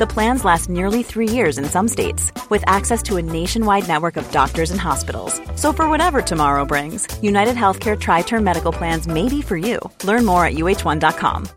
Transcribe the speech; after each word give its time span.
The 0.00 0.06
plans 0.06 0.46
last 0.46 0.70
nearly 0.70 1.02
three 1.02 1.28
years 1.28 1.58
in 1.58 1.66
some 1.66 1.86
states, 1.86 2.32
with 2.48 2.64
access 2.66 3.02
to 3.02 3.18
a 3.18 3.22
nationwide 3.22 3.86
network 3.86 4.16
of 4.16 4.30
doctors 4.30 4.70
and 4.70 4.80
hospitals. 4.80 5.38
So, 5.56 5.74
for 5.74 5.90
whatever 5.90 6.22
tomorrow 6.22 6.64
brings, 6.64 7.06
United 7.20 7.54
Healthcare 7.54 8.00
Tri 8.00 8.22
Term 8.22 8.42
Medical 8.42 8.72
Plans 8.72 9.06
may 9.06 9.28
be 9.28 9.42
for 9.42 9.58
you. 9.58 9.78
Learn 10.04 10.24
more 10.24 10.46
at 10.46 10.54
uh1.com. 10.54 11.48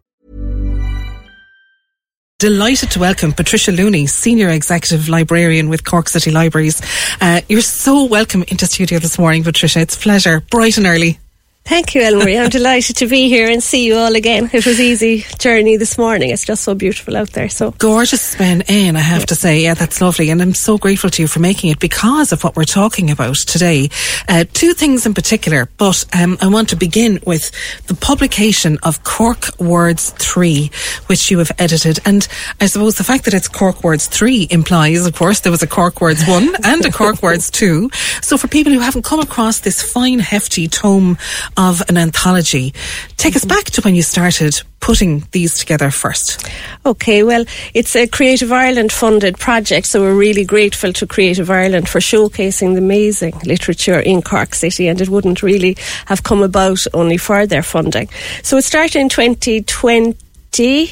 Delighted 2.38 2.92
to 2.92 3.00
welcome 3.00 3.32
Patricia 3.32 3.72
Looney, 3.72 4.08
Senior 4.08 4.50
Executive 4.50 5.08
Librarian 5.08 5.70
with 5.70 5.86
Cork 5.86 6.10
City 6.10 6.30
Libraries. 6.30 6.82
Uh, 7.22 7.40
you're 7.48 7.62
so 7.62 8.04
welcome 8.04 8.44
into 8.50 8.66
studio 8.66 9.00
this 9.00 9.18
morning, 9.18 9.46
Patricia. 9.46 9.80
It's 9.80 9.96
pleasure, 9.96 10.42
bright 10.52 10.78
and 10.78 10.86
early. 10.86 11.18
Thank 11.66 11.96
you, 11.96 12.02
Elmarie. 12.02 12.44
I'm 12.44 12.50
delighted 12.50 12.98
to 12.98 13.08
be 13.08 13.30
here 13.30 13.50
and 13.50 13.64
see 13.64 13.86
you 13.86 13.96
all 13.96 14.16
again. 14.18 14.50
It 14.52 14.66
was 14.66 14.82
easy 14.82 15.24
journey 15.40 15.78
this 15.78 15.98
morning. 15.98 16.30
It's 16.30 16.44
just 16.46 16.66
so 16.66 16.76
beautiful 16.76 17.16
out 17.16 17.32
there. 17.32 17.48
So 17.48 17.72
gorgeous 17.72 18.22
spin 18.22 18.64
in, 18.68 18.98
I 18.98 19.00
have 19.00 19.22
yeah. 19.22 19.26
to 19.28 19.36
say. 19.36 19.64
Yeah, 19.64 19.74
that's 19.74 20.02
lovely, 20.02 20.30
and 20.30 20.42
I'm 20.42 20.54
so 20.54 20.78
grateful 20.78 21.10
to 21.12 21.22
you 21.22 21.28
for 21.28 21.40
making 21.40 21.70
it 21.70 21.80
because 21.80 22.34
of 22.34 22.44
what 22.44 22.58
we're 22.58 22.66
talking 22.66 23.10
about 23.10 23.38
today. 23.38 23.90
Uh, 24.28 24.44
two 24.52 24.74
things 24.74 25.06
in 25.06 25.14
particular, 25.14 25.70
but 25.78 26.04
um, 26.14 26.38
I 26.42 26.48
want 26.48 26.68
to 26.70 26.76
begin 26.76 27.20
with 27.26 27.50
the 27.88 27.96
publication 27.96 28.78
of 28.84 29.06
Cork 29.06 29.58
Words 29.58 30.10
Three, 30.12 30.70
which 31.06 31.32
you 31.32 31.40
have 31.40 31.52
edited, 31.60 32.00
and 32.06 32.28
I 32.60 32.66
suppose 32.66 32.96
the 32.96 33.06
fact 33.06 33.24
that 33.24 33.34
it's 33.34 33.48
Cork 33.48 33.86
Words 33.86 34.08
Three 34.08 34.50
implies, 34.52 35.06
of 35.06 35.16
course, 35.16 35.40
there 35.40 35.52
was 35.52 35.64
a 35.64 35.68
Cork 35.68 36.02
Words 36.02 36.28
One 36.28 36.54
and 36.66 36.86
a 36.86 36.92
Cork 36.92 37.24
Words 37.24 37.50
Two. 37.50 37.90
So 38.22 38.38
for 38.38 38.50
people 38.50 38.74
who 38.74 38.80
haven't 38.80 39.06
come 39.06 39.22
across 39.22 39.62
this 39.62 39.82
fine, 39.82 40.20
hefty 40.20 40.68
tome 40.68 41.18
of 41.58 41.82
an 41.90 41.98
anthology. 41.98 42.74
Take 43.18 43.36
us 43.36 43.46
back 43.46 43.66
to 43.66 43.82
when 43.82 43.96
you 43.96 44.02
started 44.02 44.62
putting 44.84 45.24
these 45.32 45.58
together 45.58 45.90
first? 45.90 46.46
Okay, 46.86 47.24
well, 47.24 47.46
it's 47.74 47.96
a 47.96 48.06
Creative 48.06 48.52
Ireland 48.52 48.92
funded 48.92 49.38
project, 49.38 49.88
so 49.88 50.02
we're 50.02 50.14
really 50.14 50.44
grateful 50.44 50.92
to 50.92 51.08
Creative 51.08 51.50
Ireland 51.50 51.88
for 51.88 52.00
showcasing 52.00 52.74
the 52.74 52.80
amazing 52.80 53.40
literature 53.46 53.98
in 53.98 54.22
Cork 54.22 54.54
City, 54.54 54.90
and 54.90 55.00
it 55.00 55.08
wouldn't 55.08 55.42
really 55.42 55.78
have 56.08 56.24
come 56.24 56.44
about 56.44 56.80
only 56.94 57.16
for 57.16 57.48
their 57.48 57.64
funding. 57.64 58.10
So 58.44 58.58
it 58.58 58.64
started 58.64 59.00
in 59.00 59.08
2020. 59.08 60.90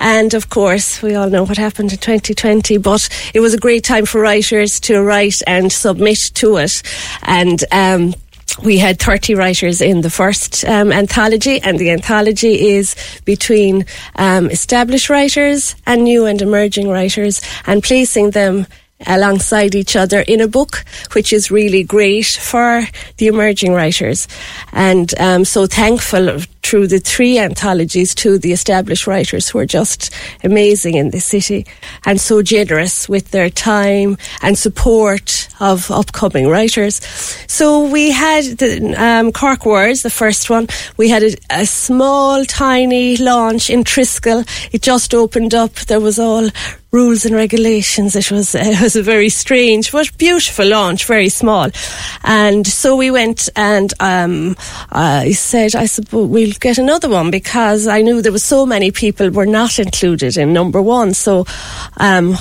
And 0.00 0.34
of 0.34 0.50
course, 0.50 1.00
we 1.00 1.14
all 1.14 1.30
know 1.30 1.44
what 1.44 1.56
happened 1.56 1.92
in 1.92 1.98
2020, 1.98 2.78
but 2.78 3.08
it 3.32 3.38
was 3.38 3.54
a 3.54 3.58
great 3.58 3.84
time 3.84 4.06
for 4.06 4.20
writers 4.20 4.80
to 4.80 5.00
write 5.00 5.40
and 5.46 5.72
submit 5.72 6.18
to 6.34 6.56
it. 6.56 6.82
And 7.22 7.62
um, 7.70 8.14
we 8.62 8.78
had 8.78 9.00
30 9.00 9.34
writers 9.34 9.80
in 9.80 10.00
the 10.00 10.10
first 10.10 10.64
um, 10.64 10.92
anthology, 10.92 11.60
and 11.60 11.78
the 11.78 11.90
anthology 11.90 12.68
is 12.70 12.94
between 13.24 13.86
um, 14.16 14.50
established 14.50 15.10
writers 15.10 15.74
and 15.86 16.04
new 16.04 16.26
and 16.26 16.40
emerging 16.40 16.88
writers, 16.88 17.42
and 17.66 17.82
placing 17.82 18.30
them 18.30 18.66
alongside 19.06 19.74
each 19.74 19.96
other 19.96 20.20
in 20.20 20.40
a 20.40 20.48
book, 20.48 20.84
which 21.12 21.32
is 21.32 21.50
really 21.50 21.82
great 21.82 22.26
for 22.26 22.86
the 23.18 23.26
emerging 23.26 23.72
writers. 23.72 24.28
And 24.72 25.12
um, 25.18 25.44
so 25.44 25.66
thankful 25.66 26.40
through 26.64 26.86
the 26.86 26.98
three 26.98 27.38
anthologies 27.38 28.14
to 28.14 28.38
the 28.38 28.52
established 28.52 29.06
writers 29.06 29.48
who 29.48 29.58
are 29.58 29.66
just 29.66 30.12
amazing 30.42 30.94
in 30.94 31.10
the 31.10 31.20
city 31.20 31.66
and 32.04 32.20
so 32.20 32.42
generous 32.42 33.08
with 33.08 33.30
their 33.30 33.50
time 33.50 34.16
and 34.42 34.58
support 34.58 35.48
of 35.60 35.90
upcoming 35.90 36.48
writers. 36.48 36.96
So 37.46 37.86
we 37.86 38.10
had 38.10 38.44
the 38.58 38.94
um, 38.96 39.32
Cork 39.32 39.64
Words, 39.66 40.02
the 40.02 40.10
first 40.10 40.50
one. 40.50 40.66
We 40.96 41.08
had 41.08 41.22
a, 41.22 41.36
a 41.50 41.66
small, 41.66 42.44
tiny 42.44 43.16
launch 43.16 43.70
in 43.70 43.84
Triskel. 43.84 44.44
It 44.72 44.82
just 44.82 45.14
opened 45.14 45.54
up. 45.54 45.74
There 45.74 46.00
was 46.00 46.18
all 46.18 46.48
rules 46.94 47.24
and 47.24 47.34
regulations. 47.34 48.14
It 48.14 48.30
was 48.30 48.54
it 48.58 48.80
was 48.80 48.96
a 48.96 49.02
very 49.02 49.28
strange 49.28 49.92
but 49.92 50.16
beautiful 50.16 50.66
launch, 50.66 51.04
very 51.04 51.28
small. 51.28 51.70
And 52.22 52.66
so 52.66 52.96
we 52.96 53.10
went 53.10 53.48
and 53.56 53.92
um, 54.00 54.56
I 54.90 55.32
said, 55.32 55.74
I 55.74 55.86
suppose 55.86 56.28
we'll 56.28 56.53
get 56.60 56.78
another 56.78 57.08
one 57.08 57.30
because 57.30 57.86
I 57.86 58.02
knew 58.02 58.22
there 58.22 58.32
were 58.32 58.38
so 58.38 58.66
many 58.66 58.90
people 58.90 59.30
were 59.30 59.46
not 59.46 59.78
included 59.78 60.36
in 60.36 60.52
number 60.52 60.80
one. 60.80 61.14
So 61.14 61.46
um, 61.96 62.36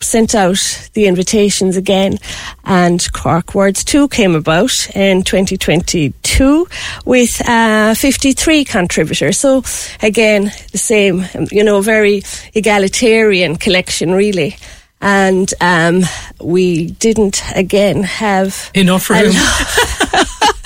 sent 0.00 0.34
out 0.34 0.90
the 0.94 1.06
invitations 1.06 1.76
again, 1.76 2.18
and 2.64 3.12
Cork 3.12 3.54
Words 3.54 3.84
2 3.84 4.08
came 4.08 4.34
about 4.34 4.72
in 4.94 5.22
2022 5.22 6.68
with 7.04 7.48
uh, 7.48 7.94
53 7.94 8.64
contributors. 8.64 9.38
So, 9.38 9.62
again, 10.02 10.52
the 10.72 10.78
same, 10.78 11.24
you 11.50 11.64
know, 11.64 11.80
very 11.80 12.22
egalitarian 12.54 13.56
collection, 13.56 14.12
really 14.12 14.56
and 15.04 15.52
um, 15.60 16.02
we 16.40 16.92
didn't 16.92 17.42
again 17.56 18.04
have 18.04 18.70
enough 18.72 19.10
room. 19.10 19.32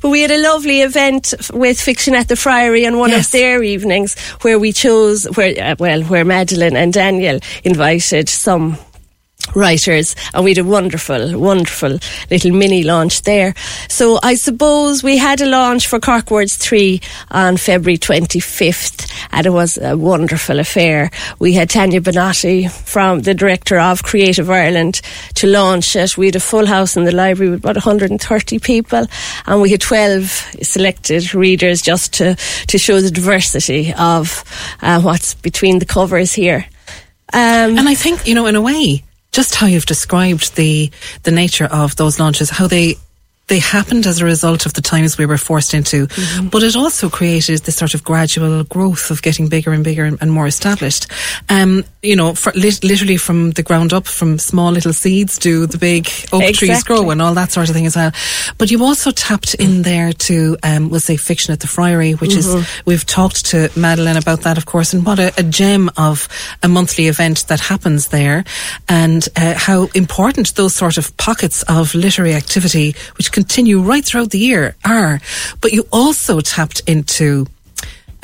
but 0.00 0.08
we 0.08 0.22
had 0.22 0.30
a 0.30 0.38
lovely 0.38 0.82
event 0.82 1.34
with 1.52 1.80
Fiction 1.80 2.14
at 2.14 2.28
the 2.28 2.36
Friary 2.36 2.86
on 2.86 2.98
one 2.98 3.10
yes. 3.10 3.26
of 3.26 3.32
their 3.32 3.62
evenings 3.62 4.18
where 4.42 4.58
we 4.58 4.72
chose 4.72 5.24
where 5.36 5.54
uh, 5.60 5.76
well 5.78 6.02
where 6.04 6.24
Madeline 6.24 6.76
and 6.76 6.92
Daniel 6.92 7.40
invited 7.64 8.28
some 8.28 8.78
writers 9.54 10.16
and 10.32 10.44
we 10.44 10.50
had 10.50 10.58
a 10.58 10.64
wonderful 10.64 11.38
wonderful 11.38 11.98
little 12.30 12.52
mini 12.52 12.82
launch 12.82 13.22
there. 13.22 13.54
So 13.88 14.18
I 14.22 14.34
suppose 14.34 15.02
we 15.02 15.16
had 15.16 15.40
a 15.40 15.46
launch 15.46 15.86
for 15.86 16.00
Cork 16.00 16.30
Words 16.30 16.56
3 16.56 17.00
on 17.30 17.56
February 17.56 17.98
25th 17.98 19.10
and 19.32 19.46
it 19.46 19.50
was 19.50 19.78
a 19.78 19.96
wonderful 19.96 20.58
affair. 20.58 21.10
We 21.38 21.52
had 21.52 21.70
Tania 21.70 22.00
Banotti 22.00 22.70
from 22.70 23.22
the 23.22 23.34
director 23.34 23.78
of 23.78 24.02
Creative 24.02 24.48
Ireland 24.48 25.00
to 25.34 25.46
launch 25.46 25.96
it. 25.96 26.16
We 26.16 26.26
had 26.26 26.36
a 26.36 26.40
full 26.40 26.66
house 26.66 26.96
in 26.96 27.04
the 27.04 27.14
library 27.14 27.50
with 27.50 27.60
about 27.60 27.76
130 27.76 28.58
people 28.58 29.06
and 29.46 29.60
we 29.62 29.70
had 29.70 29.80
12 29.80 30.24
selected 30.62 31.34
readers 31.34 31.80
just 31.80 32.12
to, 32.14 32.36
to 32.66 32.78
show 32.78 33.00
the 33.00 33.10
diversity 33.10 33.92
of 33.94 34.44
uh, 34.82 35.00
what's 35.00 35.34
between 35.34 35.78
the 35.78 35.86
covers 35.86 36.32
here. 36.32 36.66
Um, 37.32 37.78
and 37.78 37.88
I 37.88 37.94
think, 37.94 38.26
you 38.26 38.34
know, 38.34 38.46
in 38.46 38.54
a 38.54 38.60
way, 38.60 39.02
just 39.34 39.56
how 39.56 39.66
you've 39.66 39.86
described 39.86 40.54
the 40.56 40.90
the 41.24 41.32
nature 41.32 41.66
of 41.66 41.96
those 41.96 42.20
launches, 42.20 42.50
how 42.50 42.68
they 42.68 42.96
they 43.48 43.58
happened 43.58 44.06
as 44.06 44.20
a 44.20 44.24
result 44.24 44.64
of 44.64 44.72
the 44.72 44.80
times 44.80 45.18
we 45.18 45.26
were 45.26 45.36
forced 45.36 45.74
into, 45.74 46.06
mm-hmm. 46.06 46.48
but 46.48 46.62
it 46.62 46.76
also 46.76 47.10
created 47.10 47.60
this 47.60 47.76
sort 47.76 47.92
of 47.92 48.02
gradual 48.02 48.64
growth 48.64 49.10
of 49.10 49.20
getting 49.20 49.48
bigger 49.48 49.72
and 49.72 49.84
bigger 49.84 50.04
and, 50.04 50.18
and 50.22 50.32
more 50.32 50.46
established. 50.46 51.08
Um, 51.50 51.84
you 52.04 52.16
know, 52.16 52.34
for, 52.34 52.52
li- 52.52 52.70
literally 52.82 53.16
from 53.16 53.52
the 53.52 53.62
ground 53.62 53.92
up, 53.92 54.06
from 54.06 54.38
small 54.38 54.70
little 54.70 54.92
seeds 54.92 55.38
do 55.38 55.66
the 55.66 55.78
big 55.78 56.06
oak 56.32 56.42
exactly. 56.42 56.68
trees 56.68 56.84
grow 56.84 57.10
and 57.10 57.22
all 57.22 57.34
that 57.34 57.50
sort 57.50 57.68
of 57.68 57.74
thing 57.74 57.86
as 57.86 57.96
well. 57.96 58.12
But 58.58 58.70
you 58.70 58.84
also 58.84 59.10
tapped 59.10 59.54
in 59.54 59.82
there 59.82 60.12
to, 60.12 60.56
um, 60.62 60.90
we'll 60.90 61.00
say, 61.00 61.16
fiction 61.16 61.52
at 61.52 61.60
the 61.60 61.66
Friary, 61.66 62.12
which 62.12 62.32
mm-hmm. 62.32 62.58
is 62.58 62.82
we've 62.84 63.06
talked 63.06 63.46
to 63.46 63.70
Madeline 63.76 64.16
about 64.16 64.42
that, 64.42 64.58
of 64.58 64.66
course, 64.66 64.92
and 64.92 65.04
what 65.04 65.18
a, 65.18 65.32
a 65.38 65.42
gem 65.42 65.90
of 65.96 66.28
a 66.62 66.68
monthly 66.68 67.08
event 67.08 67.46
that 67.48 67.60
happens 67.60 68.08
there, 68.08 68.44
and 68.88 69.26
uh, 69.36 69.54
how 69.56 69.88
important 69.94 70.54
those 70.54 70.74
sort 70.74 70.98
of 70.98 71.16
pockets 71.16 71.62
of 71.64 71.94
literary 71.94 72.34
activity, 72.34 72.94
which 73.16 73.32
continue 73.32 73.80
right 73.80 74.04
throughout 74.04 74.30
the 74.30 74.38
year 74.38 74.76
are. 74.84 75.20
But 75.60 75.72
you 75.72 75.86
also 75.90 76.40
tapped 76.40 76.82
into 76.86 77.46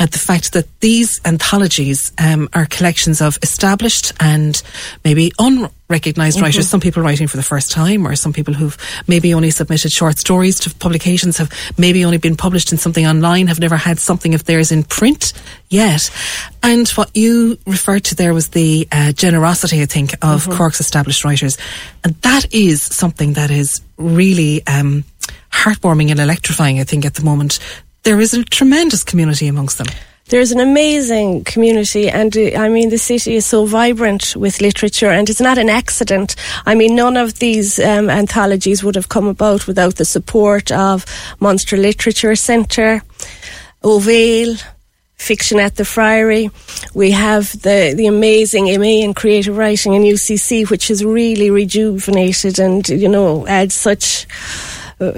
at 0.01 0.13
the 0.13 0.19
fact 0.19 0.55
that 0.55 0.67
these 0.81 1.21
anthologies 1.27 2.11
um, 2.19 2.49
are 2.55 2.65
collections 2.65 3.21
of 3.21 3.39
established 3.43 4.15
and 4.19 4.63
maybe 5.05 5.31
unrecognized 5.39 6.39
mm-hmm. 6.39 6.45
writers. 6.47 6.67
Some 6.67 6.81
people 6.81 7.03
writing 7.03 7.29
for 7.29 7.37
the 7.37 7.43
first 7.43 7.71
time, 7.71 8.07
or 8.07 8.17
some 8.17 8.33
people 8.33 8.55
who've 8.55 8.79
maybe 9.07 9.35
only 9.35 9.51
submitted 9.51 9.93
short 9.93 10.17
stories 10.17 10.59
to 10.61 10.75
publications, 10.75 11.37
have 11.37 11.53
maybe 11.77 12.03
only 12.03 12.17
been 12.17 12.35
published 12.35 12.73
in 12.73 12.79
something 12.79 13.07
online, 13.07 13.47
have 13.49 13.61
never 13.61 13.77
had 13.77 13.99
something 13.99 14.35
of 14.35 14.45
theirs 14.45 14.73
in 14.73 14.85
print 14.85 15.35
yet. 15.69 16.11
And 16.63 16.89
what 16.91 17.15
you 17.15 17.59
referred 17.67 18.05
to 18.05 18.15
there 18.15 18.33
was 18.33 18.49
the 18.49 18.89
uh, 18.91 19.13
generosity, 19.13 19.83
I 19.83 19.87
think, 19.87 20.15
of 20.15 20.45
mm-hmm. 20.45 20.57
Cork's 20.57 20.81
established 20.81 21.27
writers. 21.27 21.59
And 22.05 22.15
that 22.23 22.55
is 22.55 22.81
something 22.81 23.35
that 23.35 23.51
is 23.51 23.83
really 23.99 24.67
um, 24.67 25.05
heartwarming 25.53 26.11
and 26.11 26.21
electrifying, 26.21 26.81
I 26.81 26.85
think, 26.85 27.05
at 27.05 27.15
the 27.15 27.23
moment. 27.23 27.59
There 28.03 28.21
is 28.21 28.35
a 28.35 28.45
tremendous 28.45 29.05
community 29.05 29.47
amongst 29.47 29.79
them. 29.79 29.87
There's 30.31 30.53
an 30.53 30.61
amazing 30.61 31.43
community, 31.43 32.09
and 32.09 32.37
uh, 32.37 32.57
I 32.57 32.69
mean, 32.69 32.91
the 32.91 32.99
city 32.99 33.35
is 33.35 33.45
so 33.45 33.67
vibrant 33.67 34.37
with 34.37 34.61
literature, 34.61 35.11
and 35.11 35.29
it's 35.29 35.41
not 35.41 35.59
an 35.59 35.69
accident. 35.69 36.37
I 36.65 36.77
mean, 36.77 36.95
none 36.95 37.17
of 37.17 37.41
these 37.41 37.81
um, 37.81 38.09
anthologies 38.09 38.85
would 38.85 38.95
have 38.95 39.09
come 39.09 39.27
about 39.27 39.67
without 39.67 39.97
the 39.97 40.05
support 40.05 40.71
of 40.71 41.05
Munster 41.41 41.77
Literature 41.77 42.37
Centre, 42.37 43.03
Ó 43.83 43.99
Bhéal, 43.99 44.63
Fiction 45.17 45.59
at 45.59 45.75
the 45.75 45.85
Friary. 45.85 46.49
We 46.95 47.11
have 47.11 47.51
the, 47.61 47.93
the 47.97 48.07
amazing 48.07 48.67
MA 48.79 49.03
in 49.05 49.15
creative 49.15 49.57
writing 49.57 49.95
in 49.95 50.03
UCC, 50.03 50.71
which 50.71 50.91
is 50.91 51.05
really 51.05 51.51
rejuvenated 51.51 52.61
and, 52.61 52.89
you 52.89 53.09
know, 53.09 53.47
adds 53.49 53.75
such 53.75 54.27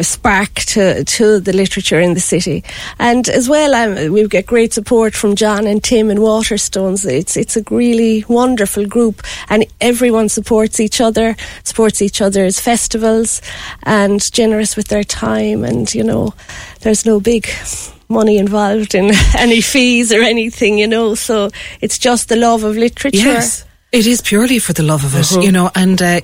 spark 0.00 0.54
to, 0.54 1.04
to 1.04 1.40
the 1.40 1.52
literature 1.52 2.00
in 2.00 2.14
the 2.14 2.20
city. 2.20 2.62
And 2.98 3.28
as 3.28 3.48
well, 3.48 3.74
um, 3.74 4.12
we 4.12 4.26
get 4.28 4.46
great 4.46 4.72
support 4.72 5.14
from 5.14 5.34
John 5.34 5.66
and 5.66 5.82
Tim 5.82 6.10
and 6.10 6.20
Waterstones. 6.20 7.04
It's, 7.04 7.36
it's 7.36 7.56
a 7.56 7.64
really 7.70 8.24
wonderful 8.28 8.86
group 8.86 9.22
and 9.48 9.66
everyone 9.80 10.28
supports 10.28 10.78
each 10.80 11.00
other, 11.00 11.36
supports 11.64 12.00
each 12.00 12.20
other's 12.20 12.60
festivals 12.60 13.42
and 13.82 14.20
generous 14.32 14.76
with 14.76 14.88
their 14.88 15.04
time. 15.04 15.64
And, 15.64 15.92
you 15.94 16.04
know, 16.04 16.34
there's 16.80 17.04
no 17.04 17.20
big 17.20 17.48
money 18.08 18.38
involved 18.38 18.94
in 18.94 19.10
any 19.36 19.60
fees 19.60 20.12
or 20.12 20.22
anything, 20.22 20.78
you 20.78 20.86
know. 20.86 21.14
So 21.14 21.50
it's 21.80 21.98
just 21.98 22.28
the 22.28 22.36
love 22.36 22.62
of 22.62 22.76
literature. 22.76 23.18
Yes. 23.18 23.64
It 23.90 24.06
is 24.06 24.22
purely 24.22 24.58
for 24.58 24.72
the 24.72 24.82
love 24.82 25.04
of 25.04 25.14
it, 25.14 25.30
uh-huh. 25.32 25.42
you 25.42 25.52
know, 25.52 25.70
and 25.74 26.00
uh, 26.00 26.20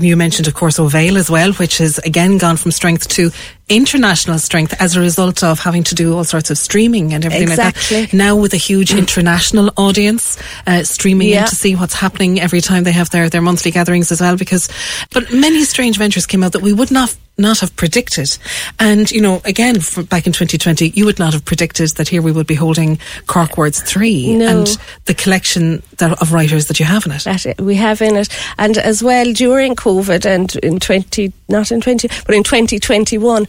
you 0.00 0.16
mentioned, 0.16 0.48
of 0.48 0.54
course, 0.54 0.78
Ó 0.78 0.88
Bhéal 0.90 1.16
as 1.16 1.30
well, 1.30 1.52
which 1.54 1.78
has 1.78 1.98
again 1.98 2.38
gone 2.38 2.56
from 2.56 2.70
strength 2.70 3.08
to 3.08 3.30
international 3.68 4.38
strength 4.38 4.74
as 4.80 4.96
a 4.96 5.00
result 5.00 5.44
of 5.44 5.60
having 5.60 5.84
to 5.84 5.94
do 5.94 6.16
all 6.16 6.24
sorts 6.24 6.50
of 6.50 6.58
streaming 6.58 7.14
and 7.14 7.24
everything 7.24 7.48
exactly. 7.48 8.00
like 8.00 8.10
that. 8.10 8.16
Now 8.16 8.36
with 8.36 8.52
a 8.52 8.56
huge 8.58 8.92
international 9.02 9.70
audience 9.76 10.38
uh, 10.66 10.82
streaming 10.82 11.28
yeah. 11.28 11.42
in 11.42 11.48
to 11.48 11.54
see 11.54 11.76
what's 11.76 11.94
happening 11.94 12.40
every 12.40 12.60
time 12.60 12.84
they 12.84 12.92
have 12.92 13.10
their, 13.10 13.28
their 13.28 13.42
monthly 13.42 13.70
gatherings 13.70 14.10
as 14.10 14.20
well. 14.20 14.36
Because, 14.36 14.68
but 15.12 15.32
many 15.32 15.64
strange 15.64 15.98
ventures 15.98 16.26
came 16.26 16.42
out 16.42 16.52
that 16.52 16.62
we 16.62 16.72
would 16.72 16.90
not 16.90 17.16
not 17.40 17.60
have 17.60 17.74
predicted. 17.76 18.36
And, 18.78 19.10
you 19.10 19.20
know, 19.20 19.40
again, 19.44 19.74
back 20.08 20.26
in 20.26 20.32
2020, 20.32 20.90
you 20.90 21.04
would 21.04 21.18
not 21.18 21.32
have 21.32 21.44
predicted 21.44 21.90
that 21.96 22.08
here 22.08 22.22
we 22.22 22.32
would 22.32 22.46
be 22.46 22.54
holding 22.54 22.98
Cork 23.26 23.56
Words 23.56 23.82
3 23.82 24.36
no. 24.36 24.46
and 24.46 24.78
the 25.06 25.14
collection 25.14 25.82
that, 25.98 26.20
of 26.20 26.32
writers 26.32 26.66
that 26.66 26.78
you 26.78 26.86
have 26.86 27.06
in 27.06 27.12
it. 27.12 27.24
That 27.24 27.60
we 27.60 27.74
have 27.76 28.02
in 28.02 28.16
it. 28.16 28.28
And 28.58 28.78
as 28.78 29.02
well, 29.02 29.32
during 29.32 29.74
COVID 29.74 30.26
and 30.26 30.54
in 30.56 30.78
20, 30.78 31.32
not 31.48 31.72
in 31.72 31.80
20, 31.80 32.08
but 32.26 32.34
in 32.34 32.42
2021, 32.42 33.46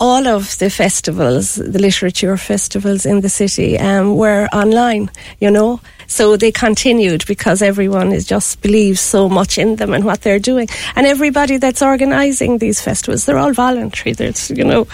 all 0.00 0.26
of 0.26 0.58
the 0.58 0.70
festivals, 0.70 1.54
the 1.54 1.78
literature 1.78 2.36
festivals 2.36 3.06
in 3.06 3.20
the 3.20 3.28
city, 3.28 3.78
um, 3.78 4.16
were 4.16 4.48
online, 4.52 5.10
you 5.40 5.50
know. 5.50 5.80
So 6.06 6.36
they 6.36 6.52
continued 6.52 7.24
because 7.26 7.62
everyone 7.62 8.12
is 8.12 8.26
just 8.26 8.60
believes 8.60 9.00
so 9.00 9.28
much 9.28 9.58
in 9.58 9.76
them 9.76 9.92
and 9.92 10.04
what 10.04 10.22
they're 10.22 10.38
doing. 10.38 10.68
And 10.96 11.06
everybody 11.06 11.56
that's 11.56 11.82
organising 11.82 12.58
these 12.58 12.80
festivals, 12.80 13.24
they're 13.24 13.38
all 13.38 13.52
voluntary. 13.52 14.12
There's, 14.14 14.50
you 14.50 14.64
know, 14.64 14.86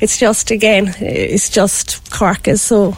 it's 0.00 0.18
just, 0.18 0.50
again, 0.50 0.94
it's 1.00 1.48
just 1.48 2.10
Cork 2.10 2.48
is 2.48 2.62
so 2.62 2.96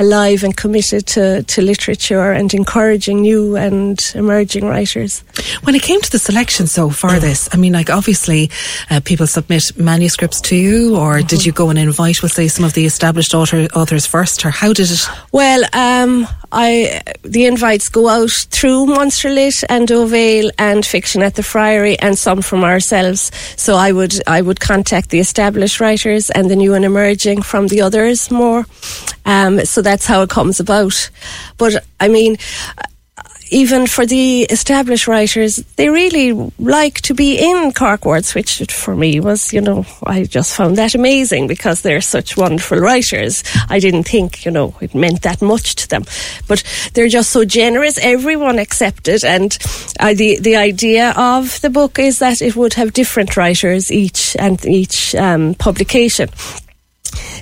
alive 0.00 0.42
and 0.42 0.56
committed 0.56 1.06
to, 1.06 1.42
to 1.42 1.60
literature 1.60 2.32
and 2.32 2.54
encouraging 2.54 3.20
new 3.20 3.54
and 3.54 4.12
emerging 4.14 4.64
writers. 4.64 5.22
When 5.62 5.74
it 5.74 5.82
came 5.82 6.00
to 6.00 6.10
the 6.10 6.18
selection 6.18 6.66
so 6.66 6.88
for 6.88 7.20
this, 7.20 7.50
I 7.52 7.58
mean, 7.58 7.74
like 7.74 7.90
obviously 7.90 8.50
uh, 8.88 9.00
people 9.04 9.26
submit 9.26 9.76
manuscripts 9.76 10.40
to 10.42 10.56
you, 10.56 10.96
or 10.96 11.16
mm-hmm. 11.16 11.26
did 11.26 11.44
you 11.44 11.52
go 11.52 11.68
and 11.68 11.78
invite, 11.78 12.22
we'll 12.22 12.30
say, 12.30 12.48
some 12.48 12.64
of 12.64 12.72
the 12.72 12.86
established 12.86 13.34
author, 13.34 13.68
authors 13.74 14.06
first, 14.06 14.44
or 14.44 14.50
how 14.50 14.72
did 14.72 14.90
it? 14.90 15.06
Well, 15.32 15.64
um, 15.74 16.26
I 16.52 17.02
the 17.22 17.46
invites 17.46 17.88
go 17.88 18.08
out 18.08 18.30
through 18.30 18.86
Munster 18.86 19.30
Lit 19.30 19.62
and 19.68 19.88
Ó 19.88 20.08
Bhéal 20.08 20.50
and 20.58 20.84
Fiction 20.84 21.22
at 21.22 21.34
the 21.34 21.42
Friary 21.42 21.98
and 21.98 22.18
some 22.18 22.42
from 22.42 22.64
ourselves. 22.64 23.30
So 23.56 23.76
I 23.76 23.92
would 23.92 24.14
I 24.26 24.40
would 24.42 24.60
contact 24.60 25.10
the 25.10 25.20
established 25.20 25.80
writers 25.80 26.30
and 26.30 26.50
the 26.50 26.56
new 26.56 26.74
and 26.74 26.84
emerging 26.84 27.42
from 27.42 27.68
the 27.68 27.82
others 27.82 28.30
more. 28.30 28.66
Um, 29.24 29.64
so 29.64 29.82
that's 29.82 30.06
how 30.06 30.22
it 30.22 30.30
comes 30.30 30.60
about. 30.60 31.10
But 31.56 31.84
I 32.00 32.08
mean, 32.08 32.36
even 33.50 33.86
for 33.86 34.06
the 34.06 34.42
established 34.44 35.08
writers, 35.08 35.56
they 35.76 35.88
really 35.88 36.32
like 36.58 37.00
to 37.02 37.14
be 37.14 37.36
in 37.36 37.72
Cork 37.72 38.04
which 38.04 38.62
for 38.70 38.94
me 38.96 39.20
was, 39.20 39.52
you 39.52 39.60
know, 39.60 39.84
I 40.04 40.24
just 40.24 40.54
found 40.54 40.76
that 40.76 40.94
amazing 40.94 41.48
because 41.48 41.82
they're 41.82 42.00
such 42.00 42.36
wonderful 42.36 42.78
writers. 42.78 43.42
I 43.68 43.80
didn't 43.80 44.04
think, 44.04 44.44
you 44.44 44.50
know, 44.50 44.74
it 44.80 44.94
meant 44.94 45.22
that 45.22 45.42
much 45.42 45.74
to 45.76 45.88
them, 45.88 46.04
but 46.48 46.62
they're 46.94 47.08
just 47.08 47.30
so 47.30 47.44
generous. 47.44 47.98
Everyone 47.98 48.58
accepted, 48.58 49.24
and 49.24 49.56
uh, 49.98 50.14
the 50.14 50.38
the 50.40 50.56
idea 50.56 51.12
of 51.16 51.60
the 51.60 51.70
book 51.70 51.98
is 51.98 52.20
that 52.20 52.40
it 52.40 52.56
would 52.56 52.74
have 52.74 52.92
different 52.92 53.36
writers 53.36 53.90
each 53.90 54.36
and 54.38 54.64
each 54.64 55.14
um, 55.14 55.54
publication. 55.54 56.28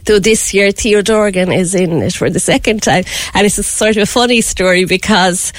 Though 0.06 0.18
this 0.18 0.54
year 0.54 0.72
Theo 0.72 1.02
Dorgan 1.02 1.52
is 1.52 1.74
in 1.74 2.02
it 2.02 2.14
for 2.14 2.30
the 2.30 2.40
second 2.40 2.82
time, 2.82 3.04
and 3.34 3.46
it's 3.46 3.58
a 3.58 3.62
sort 3.62 3.96
of 3.96 4.04
a 4.04 4.06
funny 4.06 4.40
story 4.40 4.84
because 4.86 5.52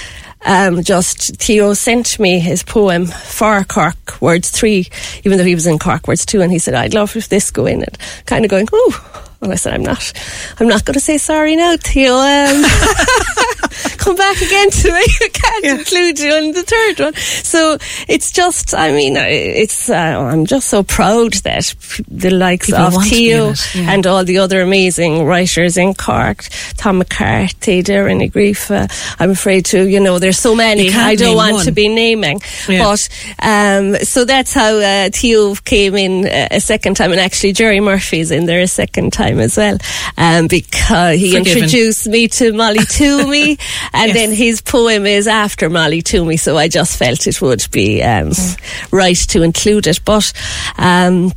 um, 0.45 0.83
just 0.83 1.35
Theo 1.37 1.73
sent 1.73 2.19
me 2.19 2.39
his 2.39 2.63
poem 2.63 3.05
for 3.05 3.63
Cork 3.63 4.21
Words 4.21 4.49
3, 4.49 4.87
even 5.23 5.37
though 5.37 5.43
he 5.43 5.55
was 5.55 5.67
in 5.67 5.79
Cork 5.79 6.07
Words 6.07 6.25
2, 6.25 6.41
and 6.41 6.51
he 6.51 6.59
said, 6.59 6.73
I'd 6.73 6.93
love 6.93 7.15
if 7.15 7.29
this 7.29 7.51
go 7.51 7.65
in 7.65 7.81
it. 7.81 7.97
Kind 8.25 8.45
of 8.45 8.51
going, 8.51 8.67
oh, 8.71 9.28
and 9.41 9.53
I 9.53 9.55
said, 9.55 9.73
I'm 9.73 9.83
not, 9.83 10.11
I'm 10.59 10.67
not 10.67 10.83
going 10.83 10.95
to 10.95 10.99
say 10.99 11.17
sorry 11.17 11.55
now, 11.55 11.77
Theo. 11.77 12.13
Um, 12.15 12.63
come 13.97 14.15
back 14.15 14.41
again 14.41 14.69
to 14.69 14.91
me. 14.91 14.99
I 14.99 15.29
can't 15.31 15.65
yeah. 15.65 15.77
include 15.77 16.19
you 16.19 16.35
in 16.35 16.51
the 16.51 16.63
third 16.63 16.99
one. 16.99 17.13
So 17.15 17.77
it's 18.09 18.31
just, 18.31 18.75
I 18.75 18.91
mean, 18.91 19.15
it's, 19.15 19.89
uh, 19.89 19.93
I'm 19.93 20.45
just 20.45 20.67
so 20.67 20.83
proud 20.83 21.33
that 21.45 21.73
the 22.09 22.31
likes 22.31 22.65
People 22.65 22.81
of 22.81 23.03
Theo 23.05 23.53
yeah. 23.73 23.93
and 23.93 24.05
all 24.05 24.25
the 24.25 24.39
other 24.39 24.61
amazing 24.61 25.23
writers 25.23 25.77
in 25.77 25.93
Cork, 25.93 26.45
Tom 26.75 26.97
McCarthy, 26.97 27.81
Doireann 27.81 28.19
Ní 28.19 28.31
Ghríofa, 28.31 28.91
I'm 29.19 29.31
afraid 29.31 29.65
to, 29.65 29.87
you 29.87 30.01
know, 30.01 30.19
there's 30.19 30.39
so 30.39 30.53
many. 30.53 30.89
I 30.91 31.15
don't 31.15 31.35
want 31.35 31.53
one. 31.53 31.65
to 31.65 31.71
be 31.71 31.87
naming. 31.87 32.41
Yeah. 32.67 32.83
But, 32.83 33.09
um, 33.41 33.95
so 34.03 34.25
that's 34.25 34.53
how 34.53 34.77
uh, 34.79 35.09
Theo 35.11 35.55
came 35.55 35.95
in 35.95 36.25
uh, 36.25 36.49
a 36.51 36.59
second 36.59 36.95
time. 36.97 37.11
And 37.11 37.21
actually, 37.21 37.53
Gerry 37.53 37.79
Murphy's 37.79 38.31
in 38.31 38.45
there 38.45 38.61
a 38.61 38.67
second 38.67 39.13
time 39.13 39.28
time 39.29 39.39
as 39.39 39.57
well, 39.57 39.77
um, 40.17 40.47
because 40.47 41.19
he 41.19 41.37
Forgiven. 41.37 41.63
introduced 41.63 42.07
me 42.07 42.27
to 42.27 42.53
Molly 42.53 42.85
Toomey, 42.89 43.57
and 43.93 44.07
yes. 44.07 44.13
then 44.13 44.31
his 44.31 44.61
poem 44.61 45.05
is 45.05 45.27
after 45.27 45.69
Molly 45.69 46.01
Toomey, 46.01 46.37
so 46.37 46.57
I 46.57 46.67
just 46.67 46.97
felt 46.97 47.27
it 47.27 47.41
would 47.41 47.65
be 47.71 48.01
um, 48.03 48.29
mm. 48.29 48.91
right 48.91 49.17
to 49.29 49.41
include 49.41 49.87
it. 49.87 49.99
But 50.05 50.31
um, 50.77 51.31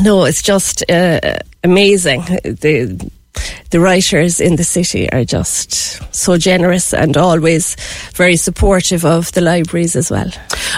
no, 0.00 0.24
it's 0.24 0.42
just 0.42 0.88
uh, 0.90 1.38
amazing. 1.62 2.20
The 2.22 3.10
the 3.74 3.80
writers 3.80 4.38
in 4.38 4.54
the 4.54 4.62
city 4.62 5.10
are 5.10 5.24
just 5.24 6.00
so 6.14 6.38
generous 6.38 6.94
and 6.94 7.16
always 7.16 7.74
very 8.12 8.36
supportive 8.36 9.04
of 9.04 9.32
the 9.32 9.40
libraries 9.40 9.96
as 9.96 10.12
well. 10.12 10.30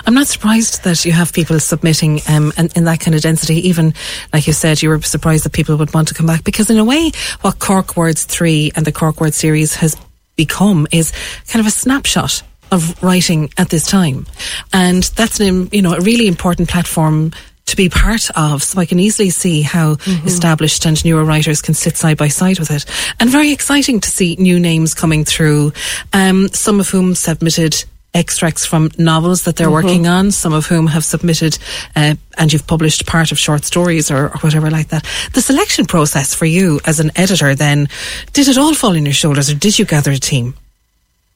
I'm 0.07 0.15
not 0.15 0.29
surprised 0.29 0.83
that 0.85 1.05
you 1.05 1.13
have 1.13 1.35
people 1.35 1.61
submitting 1.61 2.23
um, 2.27 2.55
in, 2.57 2.71
in 2.75 2.85
that 2.85 3.01
kind 3.01 3.15
of 3.15 3.21
density. 3.21 3.69
Even 3.69 3.93
like 4.33 4.47
you 4.47 4.55
said, 4.55 4.81
you 4.81 4.89
were 4.89 5.03
surprised 5.03 5.45
that 5.45 5.53
people 5.53 5.77
would 5.77 5.93
want 5.93 6.09
to 6.09 6.15
come 6.15 6.25
back 6.25 6.43
because, 6.43 6.71
in 6.71 6.79
a 6.79 6.87
way, 6.87 7.13
what 7.43 7.59
Cork 7.59 7.99
Words 7.99 8.25
3 8.25 8.73
and 8.77 8.87
the 8.87 8.93
Cork 8.93 9.21
Words 9.21 9.37
series 9.37 9.75
has 9.75 9.95
become 10.37 10.87
is 10.91 11.13
kind 11.49 11.61
of 11.61 11.67
a 11.67 11.71
snapshot 11.71 12.43
of 12.73 13.03
writing 13.03 13.53
at 13.59 13.69
this 13.69 13.87
time. 13.87 14.25
And 14.73 15.03
that's 15.03 15.39
an, 15.39 15.69
you 15.71 15.83
know, 15.83 15.93
a 15.93 16.01
really 16.01 16.29
important 16.29 16.71
platform 16.71 17.35
to 17.67 17.77
be 17.77 17.89
part 17.89 18.31
of. 18.37 18.63
So 18.63 18.81
I 18.81 18.87
can 18.87 18.99
easily 18.99 19.31
see 19.31 19.63
how 19.63 19.97
mm-hmm. 19.97 20.27
established 20.27 20.87
and 20.87 21.05
newer 21.05 21.25
writers 21.25 21.61
can 21.61 21.75
sit 21.75 21.97
side 21.97 22.17
by 22.17 22.29
side 22.29 22.59
with 22.59 22.71
it. 22.71 22.85
And 23.21 23.29
very 23.29 23.51
exciting 23.51 24.01
to 24.01 24.09
see 24.09 24.37
new 24.37 24.59
names 24.59 24.95
coming 24.95 25.25
through, 25.25 25.73
um, 26.13 26.49
some 26.49 26.81
of 26.81 26.89
whom 26.89 27.15
submitted 27.15 27.85
extracts 28.15 28.65
from 28.65 28.91
novels 28.97 29.43
that 29.43 29.57
they're 29.57 29.67
Mm-hmm. 29.67 29.87
working 29.87 30.07
on, 30.07 30.31
some 30.31 30.55
of 30.55 30.67
whom 30.67 30.87
have 30.87 31.05
submitted, 31.05 31.59
uh, 31.95 32.15
and 32.39 32.53
you've 32.53 32.67
published 32.67 33.07
part 33.07 33.31
of 33.31 33.39
short 33.39 33.65
stories 33.65 34.11
or, 34.11 34.27
or 34.29 34.39
whatever 34.41 34.71
like 34.71 34.89
that. 34.89 35.05
The 35.35 35.43
selection 35.43 35.85
process 35.85 36.35
for 36.35 36.47
you 36.47 36.81
as 36.87 36.99
an 36.99 37.11
editor 37.17 37.55
then, 37.55 37.89
did 38.33 38.49
it 38.49 38.57
all 38.57 38.75
fall 38.75 38.97
on 38.97 39.05
your 39.05 39.13
shoulders 39.13 39.51
or 39.51 39.55
did 39.55 39.79
you 39.79 39.85
gather 39.85 40.13
a 40.13 40.19
team? 40.19 40.55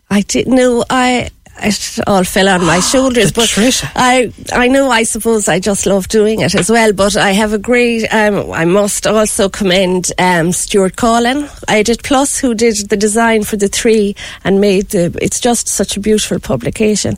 I 0.09 0.23
didn't 0.23 0.57
know. 0.57 0.85
I 0.89 1.31
it 1.63 1.99
all 2.07 2.25
fell 2.25 2.49
on 2.49 2.65
my 2.65 2.81
shoulders, 2.81 3.33
but 3.33 3.49
Patricia. 3.49 3.91
I 3.95 4.33
I 4.53 4.69
know. 4.69 4.91
I 4.91 5.05
suppose 5.05 5.49
I 5.49 5.61
just 5.61 5.87
love 5.87 6.09
doing 6.09 6.41
it 6.41 6.55
as 6.55 6.71
well. 6.71 6.93
But 6.93 7.17
I 7.17 7.33
have 7.33 7.53
a 7.53 7.59
great. 7.59 8.07
Um, 8.13 8.53
I 8.53 8.65
must 8.65 9.07
also 9.07 9.49
commend 9.49 10.13
um, 10.19 10.53
Stuart 10.53 10.97
Coughlan, 10.97 11.49
Edit 11.69 12.03
Plus, 12.03 12.39
who 12.39 12.55
did 12.55 12.89
the 12.89 12.97
design 12.97 13.45
for 13.45 13.57
the 13.57 13.69
three 13.69 14.17
and 14.45 14.61
made 14.61 14.91
the. 14.91 15.17
It's 15.21 15.41
just 15.41 15.69
such 15.69 15.97
a 15.97 16.01
beautiful 16.01 16.39
publication, 16.41 17.17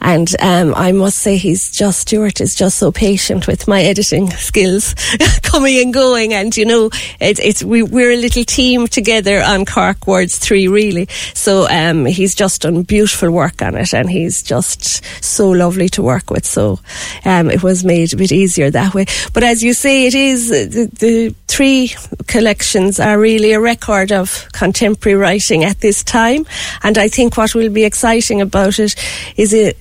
and 0.00 0.28
um, 0.40 0.74
I 0.74 0.92
must 0.92 1.18
say 1.18 1.36
he's 1.36 1.70
just 1.70 2.00
Stuart 2.00 2.40
is 2.40 2.54
just 2.54 2.78
so 2.78 2.92
patient 2.92 3.46
with 3.46 3.68
my 3.68 3.82
editing 3.82 4.30
skills, 4.50 4.94
coming 5.42 5.78
and 5.82 5.92
going, 5.92 6.34
and 6.34 6.56
you 6.56 6.64
know 6.64 6.90
it, 7.20 7.38
it's 7.40 7.62
we 7.62 7.82
we're 7.82 8.12
a 8.12 8.16
little 8.16 8.44
team 8.44 8.86
together 8.86 9.42
on 9.42 9.64
Cork 9.64 10.06
Words 10.06 10.38
three 10.38 10.68
really. 10.68 11.08
So 11.34 11.68
um, 11.68 12.06
he's 12.06 12.34
just 12.34 12.62
done 12.62 12.82
beautiful 12.82 13.30
work 13.30 13.62
on 13.62 13.76
it, 13.76 13.79
and 13.92 14.10
he's 14.10 14.42
just 14.42 15.04
so 15.22 15.50
lovely 15.50 15.88
to 15.90 16.02
work 16.02 16.30
with. 16.30 16.44
So 16.44 16.80
um, 17.24 17.50
it 17.50 17.62
was 17.62 17.84
made 17.84 18.12
a 18.12 18.16
bit 18.16 18.32
easier 18.32 18.70
that 18.70 18.94
way. 18.94 19.06
But 19.32 19.42
as 19.42 19.62
you 19.62 19.74
say, 19.74 20.06
it 20.06 20.14
is 20.14 20.50
uh, 20.50 20.66
the, 20.70 20.86
the 20.98 21.34
three 21.48 21.92
collections 22.26 23.00
are 23.00 23.18
really 23.18 23.52
a 23.52 23.60
record 23.60 24.12
of 24.12 24.48
contemporary 24.52 25.18
writing 25.18 25.64
at 25.64 25.80
this 25.80 26.04
time, 26.04 26.46
and 26.82 26.98
I 26.98 27.08
think 27.08 27.36
what 27.36 27.54
will 27.54 27.70
be 27.70 27.84
exciting 27.84 28.40
about 28.40 28.78
it 28.78 28.94
is 29.36 29.52
it 29.52 29.78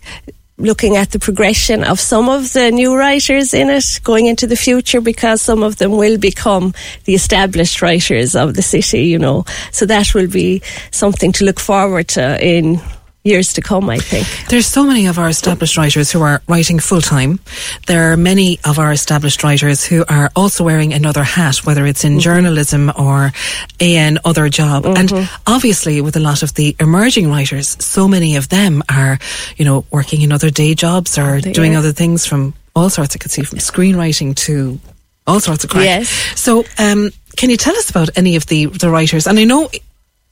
looking 0.60 0.98
at 0.98 1.12
the 1.12 1.20
progression 1.20 1.84
of 1.84 2.00
some 2.00 2.30
of 2.30 2.54
the 2.54 2.70
new 2.70 2.96
writers 2.96 3.54
in 3.54 3.70
it 3.70 3.86
going 4.04 4.26
into 4.26 4.46
the 4.46 4.56
future 4.56 5.02
because 5.02 5.42
some 5.42 5.64
of 5.64 5.78
them 5.78 5.92
will 5.92 6.18
become 6.18 6.74
the 7.06 7.16
established 7.16 7.82
writers 7.82 8.36
of 8.36 8.56
the 8.56 8.62
city, 8.62 9.04
you 9.04 9.18
know. 9.18 9.46
So 9.72 9.86
that 9.86 10.14
will 10.14 10.28
be 10.28 10.62
something 10.92 11.32
to 11.34 11.46
look 11.46 11.60
forward 11.60 12.10
to 12.10 12.46
in 12.46 12.82
years 13.24 13.54
to 13.54 13.62
come, 13.62 13.90
I 13.90 13.98
think. 13.98 14.26
There's 14.50 14.66
so 14.66 14.84
many 14.86 15.08
of 15.08 15.20
our 15.20 15.28
established 15.30 15.78
writers 15.78 16.12
who 16.12 16.22
are 16.22 16.42
writing 16.48 16.80
full 16.80 17.02
time. 17.02 17.40
There 17.88 18.12
are 18.12 18.18
many 18.18 18.60
of 18.64 18.80
our 18.80 18.92
established 18.92 19.44
writers 19.44 19.84
who 19.86 20.06
are 20.08 20.32
also 20.36 20.64
wearing 20.64 20.94
another 20.94 21.24
hat, 21.24 21.58
whether 21.66 21.86
it's 21.86 22.04
in 22.06 22.20
journalism 22.20 22.92
or 22.98 23.32
an 23.80 24.20
other 24.24 24.48
job. 24.50 24.86
And 24.86 25.12
obviously, 25.46 26.02
with 26.02 26.16
a 26.16 26.20
lot 26.22 26.44
of 26.44 26.54
the 26.54 26.76
emerging 26.80 27.30
writers, 27.30 27.76
so 27.84 28.08
many 28.08 28.38
of 28.38 28.48
them 28.50 28.82
are, 28.90 29.20
you 29.58 29.66
know, 29.66 29.86
working 29.92 30.22
in 30.22 30.32
other 30.32 30.50
day 30.50 30.74
jobs 30.74 31.18
or 31.18 31.42
They 31.42 31.52
doing 31.52 31.76
are. 31.76 31.80
other 31.80 31.92
things 31.92 32.26
from 32.26 32.54
all 32.76 32.90
sorts. 32.90 33.16
I 33.16 33.20
could 33.20 33.32
see 33.32 33.44
from 33.44 33.60
screenwriting 33.60 34.36
to 34.48 34.80
all 35.28 35.40
sorts 35.42 35.64
of 35.66 35.70
crap. 35.70 35.84
Yes. 35.84 36.10
So, 36.40 36.64
um, 36.78 37.12
can 37.36 37.50
you 37.50 37.58
tell 37.58 37.76
us 37.76 37.90
about 37.90 38.10
any 38.18 38.36
of 38.38 38.46
the 38.48 38.66
the 38.68 38.90
writers? 38.90 39.28
And 39.28 39.38
I 39.38 39.44
know 39.44 39.70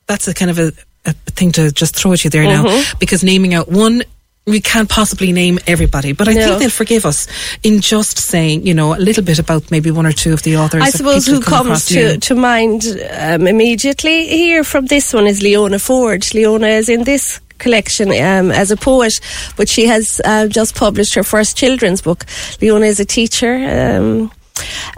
that's 0.07 0.27
a 0.27 0.33
kind 0.33 0.49
of 0.49 0.57
a, 0.57 0.71
a 1.07 1.13
thing 1.31 1.51
to 1.53 1.71
just 1.71 1.95
throw 1.95 2.13
at 2.13 2.23
you 2.23 2.29
there 2.29 2.43
now 2.43 2.63
Mm-hmm. 2.65 2.97
because 2.99 3.23
naming 3.23 3.53
out 3.53 3.67
one 3.69 4.03
we 4.45 4.61
can't 4.61 4.89
possibly 4.89 5.31
name 5.33 5.59
everybody 5.67 6.13
but 6.13 6.27
i 6.27 6.33
No. 6.33 6.41
think 6.45 6.59
they'll 6.59 6.69
forgive 6.69 7.05
us 7.05 7.27
in 7.63 7.81
just 7.81 8.17
saying 8.17 8.65
you 8.67 8.73
know 8.73 8.93
a 8.95 9.01
little 9.07 9.23
bit 9.23 9.39
about 9.39 9.69
maybe 9.71 9.91
one 9.91 10.05
or 10.05 10.13
two 10.13 10.33
of 10.33 10.41
the 10.43 10.55
authors 10.57 10.83
I 10.83 10.89
suppose 10.89 11.25
who 11.27 11.41
come 11.41 11.67
comes 11.67 11.85
to, 11.87 12.17
to 12.17 12.35
mind 12.35 12.81
um, 13.11 13.45
immediately 13.47 14.27
here 14.27 14.63
from 14.63 14.85
this 14.87 15.13
one 15.13 15.27
is 15.27 15.41
Leona 15.41 15.79
Ford. 15.79 16.23
Leona 16.33 16.67
is 16.67 16.87
in 16.89 17.03
this 17.03 17.39
collection 17.57 18.09
um, 18.09 18.51
as 18.51 18.69
a 18.71 18.77
poet, 18.77 19.13
but 19.57 19.67
she 19.67 19.87
has 19.87 20.21
uh, 20.23 20.47
just 20.47 20.75
published 20.75 21.15
her 21.15 21.23
first 21.23 21.57
children's 21.57 22.01
book. 22.01 22.23
Leona 22.61 22.85
is 22.85 22.99
a 22.99 23.05
teacher. 23.05 23.53
Um, 23.55 24.31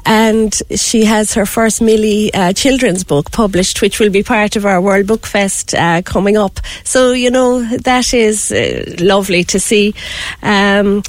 and 0.06 0.54
she 0.76 1.06
has 1.06 1.34
her 1.34 1.46
first 1.46 1.82
Millie 1.82 2.34
uh, 2.34 2.54
children's 2.54 3.04
book 3.04 3.32
published, 3.32 3.82
which 3.82 4.00
will 4.00 4.10
be 4.10 4.24
part 4.24 4.56
of 4.56 4.66
our 4.66 4.82
World 4.82 5.08
Book 5.08 5.26
Fest 5.26 5.74
uh, 5.76 6.02
coming 6.02 6.38
up. 6.38 6.60
So, 6.84 7.12
you 7.12 7.32
know, 7.32 7.62
that 7.62 8.14
is 8.14 8.52
uh, 8.52 8.96
lovely 9.00 9.44
to 9.46 9.60
see. 9.60 9.94
Um, 10.42 11.04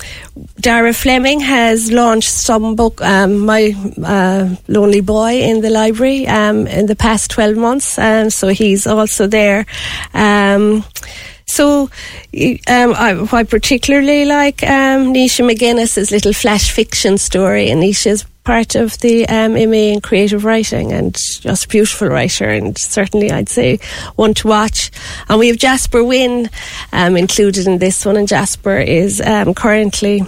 Dara 0.61 0.93
Fleming 0.93 1.41
has 1.41 1.91
launched 1.91 2.31
some 2.31 2.77
book, 2.77 3.01
um, 3.03 3.41
My 3.41 3.75
uh, 4.03 4.55
Lonely 4.69 5.01
Boy, 5.01 5.43
in 5.43 5.61
the 5.61 5.71
library 5.71 6.27
um, 6.27 6.67
in 6.67 6.87
the 6.87 6.97
past 6.97 7.31
12 7.31 7.57
months, 7.57 7.99
and 7.99 8.33
so 8.33 8.49
he's 8.49 8.87
also 8.87 9.27
there. 9.27 9.67
Um, 10.15 10.85
so, 11.47 11.83
um, 11.83 12.95
I, 12.95 13.27
I 13.33 13.43
particularly 13.43 14.25
like 14.25 14.63
um, 14.63 15.13
Nisha 15.13 15.45
McGuinness's 15.45 16.13
little 16.13 16.33
flash 16.33 16.71
fiction 16.71 17.19
story, 17.19 17.71
and 17.71 17.83
Nisha's 17.83 18.25
part 18.45 18.75
of 18.75 18.99
the 18.99 19.29
um, 19.29 19.53
MA 19.55 19.93
in 19.93 20.01
creative 20.01 20.45
writing 20.45 20.93
and 20.93 21.15
just 21.15 21.65
a 21.65 21.69
beautiful 21.69 22.09
writer, 22.09 22.49
and 22.49 22.77
certainly 22.77 23.31
I'd 23.31 23.49
say 23.49 23.79
one 24.17 24.35
to 24.35 24.49
watch. 24.49 24.91
And 25.29 25.39
we 25.39 25.49
have 25.49 25.59
Jasper 25.59 26.03
Wynne 26.03 26.51
um, 26.93 27.17
included 27.17 27.67
in 27.67 27.79
this 27.79 28.05
one, 28.05 28.17
and 28.17 28.29
Jasper 28.29 28.79
is 28.79 29.21
um, 29.21 29.55
currently 29.55 30.23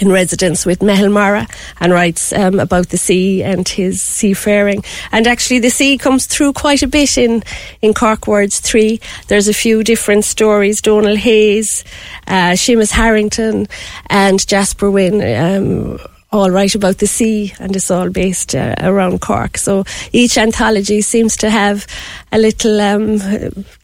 in 0.00 0.10
residence 0.10 0.64
with 0.64 0.78
Meitheal 0.78 1.12
Mara 1.12 1.46
and 1.80 1.92
writes 1.92 2.32
um, 2.32 2.58
about 2.58 2.88
the 2.88 2.96
sea 2.96 3.42
and 3.42 3.68
his 3.68 4.00
seafaring. 4.02 4.82
And 5.10 5.26
actually, 5.26 5.58
the 5.58 5.70
sea 5.70 5.98
comes 5.98 6.26
through 6.26 6.54
quite 6.54 6.82
a 6.82 6.86
bit 6.86 7.18
in, 7.18 7.42
in 7.82 7.92
Cork 7.92 8.26
Words 8.26 8.60
3. 8.60 9.00
There's 9.28 9.48
a 9.48 9.54
few 9.54 9.84
different 9.84 10.24
stories. 10.24 10.80
Donal 10.80 11.16
Hayes, 11.16 11.84
uh, 12.26 12.52
Seamus 12.52 12.92
Harrington, 12.92 13.68
and 14.06 14.46
Jasper 14.46 14.90
Wynne. 14.90 15.20
Um, 15.20 15.98
all 16.32 16.50
write 16.50 16.74
about 16.74 16.98
the 16.98 17.06
sea, 17.06 17.52
and 17.58 17.76
it's 17.76 17.90
all 17.90 18.10
based 18.10 18.54
uh, 18.54 18.74
around 18.80 19.20
Cork. 19.20 19.58
So 19.58 19.84
each 20.12 20.38
anthology 20.38 21.02
seems 21.02 21.36
to 21.38 21.50
have 21.50 21.86
a 22.32 22.38
little 22.38 22.80
um, 22.80 23.18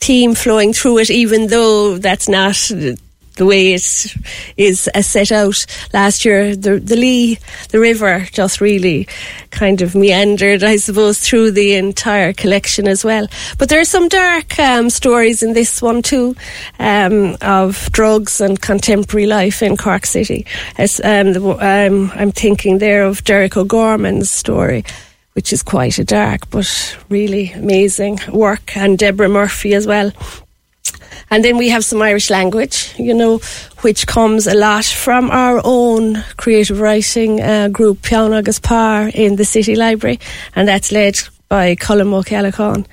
theme 0.00 0.34
flowing 0.34 0.72
through 0.72 0.98
it, 0.98 1.10
even 1.10 1.48
though 1.48 1.98
that's 1.98 2.28
not 2.28 2.70
the 3.38 3.46
way 3.46 3.72
it 3.72 4.14
is 4.56 4.90
uh, 4.94 5.00
set 5.02 5.32
out 5.32 5.64
last 5.94 6.24
year. 6.24 6.54
The, 6.54 6.78
the 6.78 6.96
Lee, 6.96 7.38
the 7.70 7.80
river, 7.80 8.26
just 8.30 8.60
really 8.60 9.08
kind 9.50 9.80
of 9.80 9.94
meandered, 9.94 10.62
I 10.62 10.76
suppose, 10.76 11.18
through 11.18 11.52
the 11.52 11.74
entire 11.74 12.32
collection 12.32 12.86
as 12.86 13.04
well. 13.04 13.26
But 13.56 13.70
there 13.70 13.80
are 13.80 13.84
some 13.84 14.08
dark 14.08 14.58
um, 14.58 14.90
stories 14.90 15.42
in 15.42 15.54
this 15.54 15.80
one 15.80 16.02
too, 16.02 16.36
um, 16.78 17.36
of 17.40 17.90
drugs 17.92 18.40
and 18.40 18.60
contemporary 18.60 19.26
life 19.26 19.62
in 19.62 19.76
Cork 19.76 20.04
City. 20.04 20.44
As, 20.76 21.00
um, 21.02 21.32
the, 21.32 21.42
um, 21.42 22.12
I'm 22.14 22.32
thinking 22.32 22.78
there 22.78 23.04
of 23.04 23.24
Derek 23.24 23.56
O'Gorman's 23.56 24.30
story. 24.30 24.84
Which 25.34 25.52
is 25.52 25.62
quite 25.62 26.00
a 26.00 26.04
dark 26.04 26.50
but 26.50 26.98
really 27.08 27.52
amazing 27.52 28.18
work, 28.32 28.76
and 28.76 28.98
Deborah 28.98 29.28
Murphy 29.28 29.72
as 29.72 29.86
well. 29.86 30.10
And 31.30 31.44
then 31.44 31.58
we 31.58 31.68
have 31.68 31.84
some 31.84 32.00
Irish 32.00 32.30
language, 32.30 32.94
you 32.98 33.14
know, 33.14 33.40
which 33.82 34.06
comes 34.06 34.46
a 34.46 34.54
lot 34.54 34.84
from 34.84 35.30
our 35.30 35.60
own 35.64 36.24
creative 36.36 36.80
writing 36.80 37.40
uh, 37.40 37.68
group, 37.68 38.02
Peann 38.02 38.32
agus 38.32 38.58
Pár, 38.58 39.14
in 39.14 39.36
the 39.36 39.44
City 39.44 39.76
Library. 39.76 40.18
And 40.54 40.68
that's 40.68 40.90
led 40.90 41.16
by 41.48 41.74
Colin 41.76 42.12
O'Callaghan. 42.12 42.86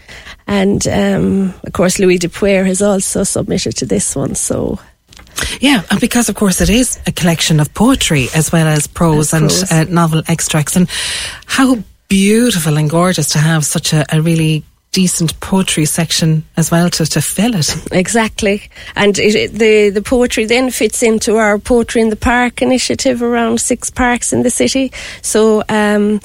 And 0.47 0.87
um, 0.87 1.53
of 1.63 1.73
course, 1.73 1.99
Louis 1.99 2.17
de 2.17 2.27
Paor 2.27 2.65
has 2.65 2.81
also 2.81 3.23
submitted 3.23 3.77
to 3.77 3.85
this 3.85 4.15
one. 4.15 4.35
So 4.35 4.79
Yeah, 5.59 5.83
and 5.89 5.99
because 5.99 6.29
of 6.29 6.35
course 6.35 6.61
it 6.61 6.69
is 6.69 6.99
a 7.07 7.11
collection 7.11 7.59
of 7.59 7.73
poetry 7.73 8.27
as 8.35 8.51
well 8.51 8.67
as 8.67 8.87
prose 8.87 9.33
As 9.33 9.71
and 9.71 9.89
uh, 9.89 9.91
novel 9.91 10.21
extracts, 10.27 10.75
and 10.75 10.89
how 11.45 11.83
beautiful 12.07 12.77
and 12.77 12.89
gorgeous 12.89 13.29
to 13.29 13.39
have 13.39 13.65
such 13.65 13.93
a, 13.93 14.05
a 14.15 14.21
really 14.21 14.63
decent 14.95 15.31
poetry 15.39 15.85
section 15.85 16.43
as 16.57 16.71
well 16.71 16.89
to, 16.89 17.05
to 17.05 17.21
fill 17.21 17.55
it. 17.55 17.69
Exactly, 17.91 18.61
and 18.95 19.17
it, 19.19 19.35
it- 19.35 19.51
the 19.59 19.91
the 19.91 20.01
poetry 20.01 20.45
then 20.47 20.71
fits 20.71 21.03
into 21.03 21.35
our 21.37 21.59
poetry 21.59 22.01
in 22.01 22.09
the 22.09 22.15
park 22.31 22.61
initiative 22.61 23.21
around 23.21 23.59
six 23.59 23.91
parks 23.91 24.33
in 24.33 24.43
the 24.43 24.49
city. 24.49 24.91
So. 25.21 25.63
Um, 25.69 26.19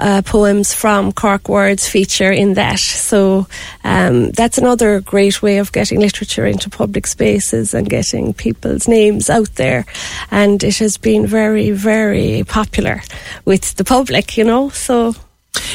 uh, 0.00 0.22
poems 0.22 0.72
from 0.72 1.10
Cork 1.12 1.48
Words 1.48 1.88
feature 1.88 2.30
in 2.30 2.54
that. 2.54 2.78
So 2.78 3.48
um, 3.82 4.30
that's 4.30 4.56
another 4.56 5.00
great 5.00 5.42
way 5.42 5.58
of 5.58 5.72
getting 5.72 5.98
literature 6.00 6.46
into 6.46 6.70
public 6.70 7.04
spaces 7.08 7.74
and 7.74 7.90
getting 7.90 8.32
people's 8.32 8.86
names 8.86 9.28
out 9.28 9.52
there. 9.56 9.84
And 10.30 10.62
it 10.62 10.78
has 10.78 10.98
been 10.98 11.26
very, 11.26 11.72
very 11.72 12.44
popular 12.46 13.02
with 13.44 13.74
the 13.74 13.82
public, 13.84 14.36
you 14.38 14.44
know. 14.44 14.68
So 14.70 15.14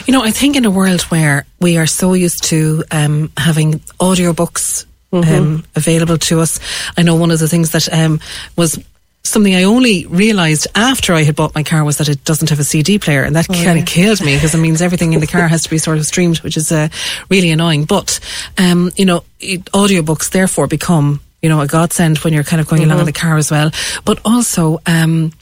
You 0.05 0.13
know, 0.13 0.23
I 0.23 0.31
think 0.31 0.55
in 0.55 0.65
a 0.65 0.71
world 0.71 1.01
where 1.03 1.45
we 1.59 1.77
are 1.77 1.87
so 1.87 2.13
used 2.13 2.43
to 2.45 2.83
um, 2.91 3.31
having 3.37 3.79
audiobooks 3.99 4.85
um, 5.11 5.63
available 5.75 6.17
to 6.17 6.41
us, 6.41 6.59
I 6.97 7.03
know 7.03 7.15
one 7.15 7.31
of 7.31 7.39
the 7.39 7.47
things 7.47 7.71
that 7.71 7.91
um, 7.93 8.19
was 8.55 8.83
something 9.23 9.55
I 9.55 9.63
only 9.63 10.05
realised 10.07 10.67
after 10.75 11.13
I 11.13 11.23
had 11.23 11.35
bought 11.35 11.55
my 11.55 11.63
car 11.63 11.83
was 11.83 11.97
that 11.97 12.09
it 12.09 12.23
doesn't 12.23 12.49
have 12.49 12.59
a 12.59 12.63
CD 12.63 12.99
player, 12.99 13.23
and 13.23 13.35
that 13.35 13.47
kind 13.47 13.79
of 13.79 13.85
killed 13.85 14.21
me 14.21 14.35
because 14.35 14.53
it 14.53 14.59
means 14.59 14.81
everything 14.81 15.13
in 15.13 15.19
the 15.19 15.27
car 15.27 15.47
has 15.47 15.63
to 15.63 15.69
be 15.69 15.77
sort 15.77 15.97
of 15.97 16.05
streamed, 16.05 16.39
which 16.39 16.57
is 16.57 16.71
uh, 16.71 16.89
really 17.29 17.51
annoying. 17.51 17.85
But 17.85 18.19
um, 18.57 18.91
you 18.95 19.05
know, 19.05 19.23
it, 19.39 19.65
audiobooks 19.65 20.31
therefore 20.31 20.67
become 20.67 21.21
you 21.43 21.49
know, 21.49 21.59
a 21.59 21.67
godsend 21.67 22.17
when 22.19 22.33
you're 22.33 22.43
kind 22.43 22.61
of 22.61 22.67
going 22.67 22.81
mm-hmm. 22.81 22.91
along 22.91 23.01
in 23.01 23.05
the 23.05 23.11
car 23.11 23.37
as 23.37 23.51
well. 23.51 23.69
But 24.05 24.19
also, 24.23 24.79
um, 24.87 25.33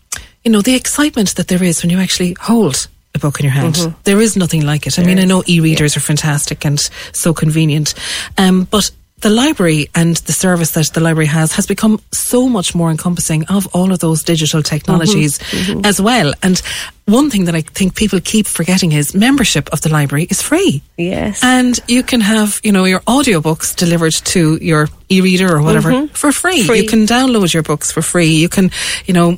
you 0.43 0.51
know, 0.51 0.61
the 0.61 0.75
excitement 0.75 1.35
that 1.35 1.47
there 1.47 1.63
is 1.63 1.83
when 1.83 1.91
you 1.91 1.99
actually 1.99 2.35
hold 2.41 2.87
a 3.13 3.19
book 3.19 3.39
in 3.39 3.45
your 3.45 3.53
hand. 3.53 3.75
Mm-hmm. 3.75 3.99
There 4.03 4.21
is 4.21 4.35
nothing 4.35 4.65
like 4.65 4.87
it. 4.87 4.99
I 4.99 5.03
mean, 5.03 5.19
I 5.19 5.25
know 5.25 5.43
e-readers 5.45 5.95
yeah. 5.95 5.99
are 5.99 6.03
fantastic 6.03 6.65
and 6.65 6.79
so 7.13 7.33
convenient, 7.33 7.93
um, 8.37 8.65
but 8.65 8.91
the 9.21 9.29
library 9.29 9.87
and 9.93 10.17
the 10.17 10.33
service 10.33 10.71
that 10.71 10.93
the 10.93 10.99
library 10.99 11.27
has 11.27 11.53
has 11.53 11.67
become 11.67 11.99
so 12.11 12.49
much 12.49 12.73
more 12.73 12.89
encompassing 12.89 13.45
of 13.45 13.67
all 13.67 13.91
of 13.91 13.99
those 13.99 14.23
digital 14.23 14.63
technologies 14.63 15.37
mm-hmm, 15.37 15.71
mm-hmm. 15.73 15.85
as 15.85 16.01
well. 16.01 16.33
And 16.41 16.59
one 17.05 17.29
thing 17.29 17.45
that 17.45 17.55
I 17.55 17.61
think 17.61 17.95
people 17.95 18.19
keep 18.19 18.47
forgetting 18.47 18.93
is 18.93 19.13
membership 19.13 19.69
of 19.71 19.81
the 19.81 19.89
library 19.89 20.25
is 20.29 20.41
free. 20.41 20.81
Yes. 20.97 21.43
And 21.43 21.79
you 21.87 22.01
can 22.03 22.21
have, 22.21 22.59
you 22.63 22.71
know, 22.71 22.85
your 22.85 23.01
audiobooks 23.01 23.75
delivered 23.75 24.13
to 24.13 24.57
your 24.61 24.89
e-reader 25.09 25.55
or 25.55 25.61
whatever 25.61 25.91
mm-hmm. 25.91 26.13
for 26.13 26.31
free. 26.31 26.63
free. 26.63 26.81
You 26.81 26.87
can 26.87 27.05
download 27.05 27.53
your 27.53 27.63
books 27.63 27.91
for 27.91 28.01
free. 28.01 28.33
You 28.33 28.49
can, 28.49 28.71
you 29.05 29.13
know, 29.13 29.37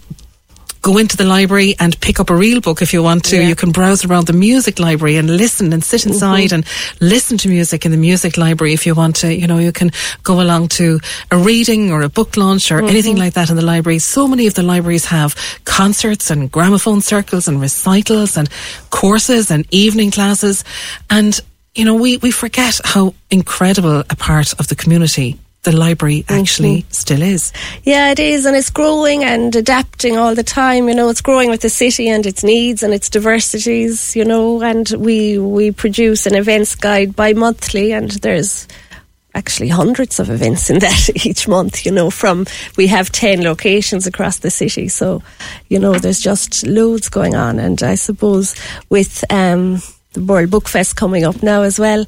go 0.84 0.98
into 0.98 1.16
the 1.16 1.24
library 1.24 1.76
and 1.80 2.00
pick 2.02 2.20
up 2.20 2.30
a 2.30 2.36
real 2.36 2.60
book 2.60 2.82
if 2.82 2.94
you 2.94 3.02
want 3.02 3.24
to. 3.24 3.38
Yeah. 3.38 3.48
You 3.48 3.56
can 3.56 3.72
browse 3.72 4.06
around 4.06 4.28
the 4.28 4.34
music 4.34 4.80
library 4.80 5.16
and 5.16 5.38
listen 5.38 5.72
and 5.72 5.82
sit 5.84 6.06
inside 6.06 6.50
mm-hmm. 6.50 6.56
and 6.56 6.66
listen 7.00 7.38
to 7.40 7.48
music 7.48 7.86
in 7.86 7.92
the 7.92 7.98
music 7.98 8.38
library 8.38 8.74
if 8.74 8.86
you 8.86 8.94
want 8.94 9.16
to. 9.18 9.34
You 9.34 9.48
know, 9.48 9.60
you 9.60 9.72
can 9.72 9.92
go 10.24 10.42
along 10.42 10.68
to 10.80 11.00
a 11.32 11.38
reading 11.38 11.92
or 11.92 12.02
a 12.02 12.10
book 12.10 12.36
launch 12.36 12.70
or 12.70 12.80
mm-hmm. 12.80 12.90
anything 12.90 13.16
like 13.16 13.34
that 13.34 13.50
in 13.50 13.56
the 13.56 13.66
library. 13.66 14.00
So 14.00 14.28
many 14.28 14.46
of 14.46 14.56
the 14.56 14.64
libraries 14.64 15.06
have 15.06 15.36
concerts 15.64 16.30
and 16.30 16.52
gramophone 16.52 17.00
circles 17.00 17.48
and 17.48 17.62
recitals 17.62 18.36
and 18.38 18.50
courses 18.90 19.50
and 19.50 19.66
evening 19.72 20.12
classes. 20.12 20.66
And, 21.10 21.40
you 21.76 21.86
know, 21.86 21.96
we, 21.96 22.18
we 22.18 22.30
forget 22.30 22.82
how 22.84 23.16
incredible 23.32 24.02
a 24.10 24.16
part 24.18 24.54
of 24.60 24.68
the 24.68 24.76
community 24.76 25.40
the 25.64 25.72
library 25.72 26.26
actually 26.28 26.80
mm-hmm. 26.80 26.92
still 26.92 27.22
is. 27.22 27.52
Yeah, 27.84 28.12
it 28.12 28.20
is, 28.20 28.46
and 28.46 28.56
it's 28.56 28.70
growing 28.70 29.24
and 29.24 29.56
adapting 29.56 30.18
all 30.18 30.36
the 30.36 30.44
time. 30.44 30.88
You 30.88 30.96
know, 30.96 31.10
it's 31.10 31.22
growing 31.22 31.50
with 31.50 31.62
the 31.62 31.70
city 31.70 32.10
and 32.10 32.26
its 32.26 32.44
needs 32.44 32.84
and 32.84 32.94
its 32.94 33.10
diversities. 33.10 34.16
You 34.16 34.26
know, 34.26 34.62
and 34.62 34.90
we 34.98 35.40
we 35.40 35.72
produce 35.72 36.26
an 36.26 36.36
events 36.36 36.76
guide 36.76 37.16
bi-monthly, 37.16 37.94
and 37.94 38.12
there's 38.12 38.68
actually 39.36 39.70
hundreds 39.70 40.20
of 40.20 40.30
events 40.30 40.70
in 40.70 40.80
that 40.80 41.26
each 41.26 41.48
month. 41.48 41.86
You 41.86 41.94
know, 41.94 42.10
from 42.10 42.46
we 42.78 42.88
have 42.88 43.12
ten 43.12 43.42
locations 43.42 44.06
across 44.06 44.40
the 44.40 44.52
city, 44.52 44.90
so 44.90 45.24
you 45.70 45.80
know, 45.80 45.94
there's 45.94 46.20
just 46.20 46.66
loads 46.68 47.10
going 47.10 47.36
on, 47.36 47.60
and 47.60 47.82
I 47.82 47.96
suppose 47.96 48.56
with. 48.90 49.24
Um, 49.32 49.82
the 50.14 50.24
World 50.24 50.52
Book 50.52 50.68
Fest 50.68 50.96
coming 50.96 51.24
up 51.24 51.42
now 51.42 51.64
as 51.64 51.80
well 51.80 52.06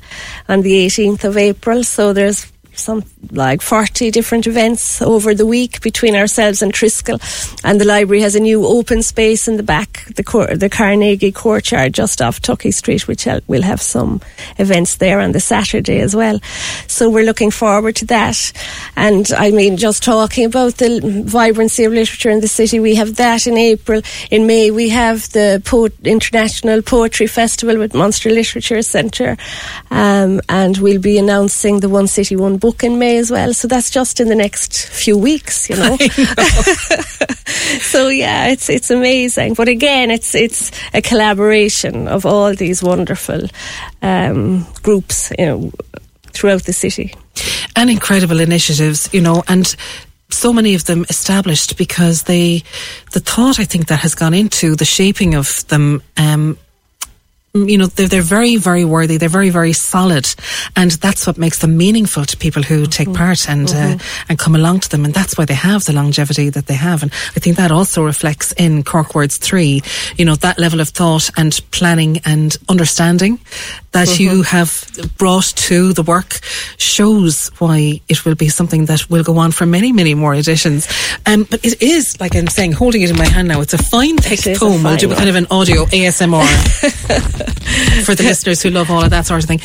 on 0.48 0.62
the 0.62 0.86
18th 0.86 1.24
of 1.24 1.38
April. 1.38 1.84
So 1.84 2.14
there's 2.14 2.46
some 2.78 3.04
like 3.32 3.62
40 3.62 4.12
different 4.12 4.48
events 4.48 5.02
over 5.02 5.34
the 5.34 5.46
week 5.46 5.82
between 5.82 6.16
ourselves 6.16 6.62
and 6.62 6.74
Triskel. 6.74 7.20
And 7.64 7.80
the 7.80 7.86
library 7.86 8.22
has 8.22 8.36
a 8.36 8.40
new 8.40 8.66
open 8.66 9.04
space 9.04 9.48
in 9.48 9.58
the 9.58 9.64
back, 9.64 10.06
the, 10.16 10.24
Cor- 10.24 10.56
the 10.56 10.70
Carnegie 10.70 11.32
Courtyard 11.32 11.94
just 11.94 12.22
off 12.22 12.42
Tuckey 12.42 12.74
Street, 12.74 13.08
which 13.08 13.28
will 13.48 13.62
have 13.62 13.82
some 13.82 14.22
events 14.58 14.96
there 14.98 15.20
on 15.20 15.32
the 15.32 15.40
Saturday 15.40 16.00
as 16.00 16.16
well. 16.16 16.40
So 16.88 17.10
we're 17.10 17.26
looking 17.26 17.52
forward 17.52 17.96
to 17.98 18.06
that. 18.06 18.52
And 18.96 19.32
I 19.34 19.52
mean, 19.52 19.78
just 19.78 20.04
talking 20.04 20.46
about 20.46 20.76
the 20.76 21.24
vibrancy 21.26 21.84
of 21.84 21.94
literature 21.94 22.30
in 22.30 22.42
the 22.42 22.48
city, 22.48 22.80
we 22.80 22.96
have 22.96 23.16
that 23.16 23.48
in 23.48 23.58
April. 23.58 24.02
In 24.32 24.48
May, 24.48 24.72
we 24.72 24.90
have 24.90 25.32
the 25.32 25.62
po- 25.66 25.90
International 26.04 26.82
Poetry 26.82 27.28
Festival 27.28 27.78
with 27.78 27.94
Munster 27.94 28.30
Literature 28.30 28.82
Centre. 28.82 29.38
Um, 29.92 30.42
and 30.50 30.78
we'll 30.78 31.02
be 31.02 31.18
announcing 31.18 31.80
the 31.80 31.90
One 31.90 32.08
City, 32.08 32.36
One 32.36 32.58
book 32.66 32.84
in 32.84 32.98
May 32.98 33.18
as 33.18 33.30
well. 33.30 33.54
So 33.54 33.68
that's 33.68 33.92
just 33.92 34.20
in 34.20 34.28
the 34.28 34.36
next 34.36 34.88
few 34.88 35.16
weeks, 35.16 35.70
you 35.70 35.76
know. 35.76 35.90
know. 35.90 35.98
so 37.92 38.08
yeah, 38.08 38.48
it's 38.48 38.70
it's 38.70 38.90
amazing. 38.90 39.54
But 39.54 39.68
again, 39.68 40.10
it's 40.10 40.34
it's 40.34 40.72
a 40.92 41.02
collaboration 41.02 42.08
of 42.08 42.26
all 42.26 42.56
these 42.56 42.82
wonderful 42.82 43.42
um, 44.02 44.66
groups, 44.82 45.32
you 45.38 45.46
know, 45.46 45.72
throughout 46.34 46.64
the 46.64 46.74
city. 46.74 47.14
And 47.76 47.92
incredible 47.92 48.40
initiatives, 48.40 49.10
you 49.14 49.22
know, 49.22 49.44
and 49.48 49.76
so 50.32 50.52
many 50.52 50.74
of 50.74 50.86
them 50.86 51.06
established 51.08 51.78
because 51.78 52.24
they, 52.24 52.64
the 53.12 53.20
thought 53.20 53.60
I 53.60 53.66
think 53.66 53.88
that 53.88 54.00
has 54.00 54.16
gone 54.16 54.34
into 54.34 54.76
the 54.76 54.86
shaping 54.86 55.36
of 55.36 55.68
them 55.68 56.02
um, 56.18 56.58
you 57.56 57.78
know, 57.78 57.88
they're, 57.88 58.08
they're 58.08 58.22
very, 58.22 58.58
very 58.58 58.84
worthy. 58.84 59.18
They're 59.18 59.30
very, 59.30 59.50
very 59.50 59.72
solid. 59.72 60.28
And 60.76 60.92
that's 60.92 61.26
what 61.26 61.38
makes 61.38 61.60
them 61.60 61.78
meaningful 61.78 62.26
to 62.26 62.38
people 62.38 62.64
who 62.64 62.86
take 62.86 63.08
mm-hmm. 63.08 63.18
part 63.18 63.50
and, 63.50 63.70
uh, 63.70 63.74
mm-hmm. 63.74 64.00
uh, 64.00 64.26
and 64.30 64.38
come 64.38 64.56
along 64.56 64.82
to 64.82 64.90
them. 64.90 65.06
And 65.06 65.14
that's 65.14 65.38
why 65.38 65.46
they 65.46 65.54
have 65.54 65.86
the 65.86 65.94
longevity 65.94 66.50
that 66.50 66.68
they 66.68 66.74
have. 66.74 67.02
And 67.02 67.12
I 67.36 67.40
think 67.40 67.56
that 67.58 67.72
also 67.72 68.04
reflects 68.04 68.52
in 68.54 68.84
Cork 68.84 69.16
Words 69.16 69.38
3, 69.38 69.82
you 70.18 70.26
know, 70.26 70.36
that 70.36 70.60
level 70.60 70.82
of 70.82 70.90
thought 70.90 71.30
and 71.38 71.60
planning 71.72 72.20
and 72.26 72.58
understanding 72.68 73.40
that 73.92 74.10
mm-hmm. 74.10 74.24
you 74.24 74.42
have 74.44 74.86
brought 75.18 75.46
to 75.56 75.94
the 75.94 76.04
work 76.04 76.40
shows 76.78 77.48
why 77.60 78.02
it 78.10 78.26
will 78.26 78.36
be 78.36 78.50
something 78.50 78.86
that 78.86 79.10
will 79.10 79.24
go 79.24 79.38
on 79.38 79.52
for 79.52 79.66
many, 79.66 79.94
many 79.94 80.14
more 80.14 80.36
editions. 80.36 80.90
Um, 81.26 81.44
but 81.50 81.64
it 81.64 81.82
is, 81.82 82.20
like 82.20 82.36
I'm 82.36 82.48
saying, 82.48 82.74
holding 82.74 83.02
it 83.02 83.10
in 83.10 83.18
my 83.18 83.26
hand 83.26 83.48
now, 83.48 83.62
it's 83.62 83.74
a 83.74 83.78
fine 83.78 84.18
thick 84.18 84.58
poem. 84.58 84.84
We'll 84.84 84.98
do 84.98 85.14
kind 85.14 85.30
of 85.30 85.36
an 85.36 85.48
audio 85.50 85.86
ASMR. 85.86 87.45
for 88.06 88.16
the 88.16 88.24
listeners 88.24 88.62
who 88.62 88.70
love 88.70 88.90
all 88.90 89.04
of 89.04 89.10
that 89.10 89.26
sort 89.26 89.44
of 89.44 89.48
thing. 89.48 89.62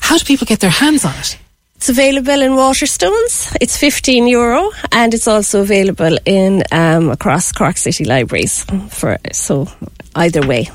How 0.00 0.18
do 0.18 0.24
people 0.24 0.46
get 0.46 0.60
their 0.60 0.70
hands 0.70 1.04
on 1.04 1.14
it? 1.18 1.38
It's 1.76 1.88
available 1.88 2.42
in 2.42 2.52
Waterstones. 2.52 3.56
It's 3.60 3.76
15 3.76 4.26
euro 4.26 4.70
and 4.92 5.14
it's 5.14 5.26
also 5.26 5.62
available 5.62 6.18
in 6.26 6.62
um, 6.72 7.08
across 7.08 7.52
Cork 7.52 7.78
City 7.78 8.04
libraries 8.04 8.64
for 8.90 9.18
so 9.32 9.66
either 10.14 10.46
way. 10.46 10.68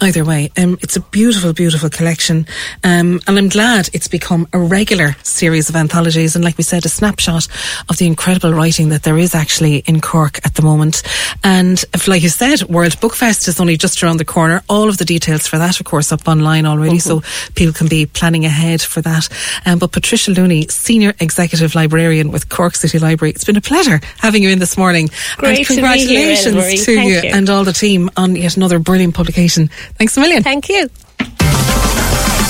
Either 0.00 0.24
way, 0.24 0.50
um, 0.56 0.78
it's 0.82 0.96
a 0.96 1.00
beautiful, 1.00 1.52
beautiful 1.52 1.88
collection, 1.90 2.46
um, 2.82 3.20
and 3.26 3.38
I'm 3.38 3.48
glad 3.48 3.88
it's 3.92 4.08
become 4.08 4.46
a 4.52 4.58
regular 4.58 5.16
series 5.22 5.68
of 5.68 5.76
anthologies. 5.76 6.34
And 6.34 6.44
like 6.44 6.58
we 6.58 6.64
said, 6.64 6.84
a 6.84 6.88
snapshot 6.88 7.46
of 7.88 7.96
the 7.98 8.06
incredible 8.06 8.52
writing 8.52 8.88
that 8.90 9.02
there 9.02 9.18
is 9.18 9.34
actually 9.34 9.78
in 9.78 10.00
Cork 10.00 10.44
at 10.44 10.54
the 10.54 10.62
moment. 10.62 11.02
And 11.42 11.82
if, 11.94 12.08
like 12.08 12.22
you 12.22 12.28
said, 12.28 12.62
World 12.64 13.00
Book 13.00 13.14
Fest 13.14 13.48
is 13.48 13.60
only 13.60 13.76
just 13.76 14.02
around 14.02 14.18
the 14.18 14.24
corner. 14.24 14.62
All 14.68 14.88
of 14.88 14.98
the 14.98 15.04
details 15.04 15.46
for 15.46 15.58
that, 15.58 15.80
of 15.80 15.86
course, 15.86 16.12
up 16.12 16.26
online 16.26 16.66
already, 16.66 16.98
mm-hmm. 16.98 17.20
so 17.20 17.52
people 17.54 17.72
can 17.72 17.88
be 17.88 18.06
planning 18.06 18.44
ahead 18.44 18.82
for 18.82 19.00
that. 19.02 19.28
Um, 19.66 19.78
but 19.78 19.92
Patricia 19.92 20.30
Looney, 20.32 20.68
Senior 20.68 21.14
Executive 21.20 21.74
Librarian 21.74 22.30
with 22.30 22.48
Cork 22.48 22.74
City 22.74 22.98
Library, 22.98 23.30
it's 23.30 23.44
been 23.44 23.56
a 23.56 23.60
pleasure 23.60 24.00
having 24.18 24.42
you 24.42 24.50
in 24.50 24.58
this 24.58 24.76
morning. 24.76 25.08
Great 25.36 25.58
and 25.58 25.66
congratulations 25.66 26.54
to, 26.54 26.70
you, 26.70 26.84
to 26.84 26.92
you, 26.92 27.20
you 27.20 27.30
and 27.32 27.48
all 27.48 27.64
the 27.64 27.72
team 27.72 28.10
on 28.16 28.34
yet 28.36 28.56
another 28.56 28.78
brilliant 28.78 29.14
publication 29.14 29.53
Thanks 29.98 30.16
a 30.16 30.20
million. 30.20 30.42
Thank 30.42 30.68
you. 30.68 30.88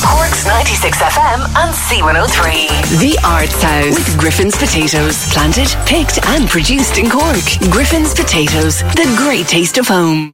Cork's 0.05 0.47
96 0.47 0.99
FM 0.99 1.41
and 1.57 1.75
C103. 1.75 3.01
The 3.01 3.19
Arts 3.25 3.63
House 3.63 3.97
with 3.97 4.19
Griffin's 4.19 4.57
Potatoes. 4.57 5.17
Planted, 5.33 5.69
picked 5.87 6.25
and 6.27 6.49
produced 6.49 6.99
in 6.99 7.09
Cork. 7.09 7.45
Griffin's 7.71 8.13
Potatoes, 8.15 8.83
the 8.95 9.13
great 9.17 9.47
taste 9.47 9.79
of 9.79 9.87
home. 9.89 10.34